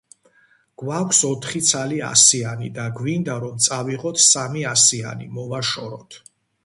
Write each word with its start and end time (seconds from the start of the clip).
გვაქვს 0.81 1.19
ოთხი 1.31 1.61
ცალი 1.71 1.99
ასიანი 2.07 2.69
და 2.77 2.85
გვინდა 3.01 3.35
რომ 3.47 3.59
წავიღოთ 3.67 4.25
სამი 4.29 4.65
ასიანი, 4.73 5.29
მოვაშოროთ. 5.37 6.23